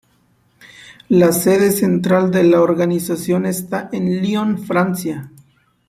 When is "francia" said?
4.57-5.31